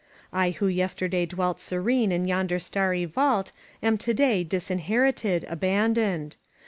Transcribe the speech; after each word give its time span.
I 0.33 0.49
who 0.49 0.65
yesterday 0.65 1.27
dwelt 1.27 1.59
serene 1.59 2.11
in 2.11 2.27
yonder 2.27 2.57
starry 2.57 3.05
vault 3.05 3.51
am 3.83 3.99
to 3.99 4.15
day 4.15 4.43
disin 4.43 4.81
herited, 4.83 5.43
abandoned. 5.47 6.37